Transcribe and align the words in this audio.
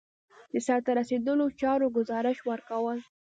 د 0.51 0.53
سرته 0.67 0.91
رسیدلو 0.99 1.45
چارو 1.61 1.87
ګزارش 1.97 2.37
ورکول. 2.49 2.99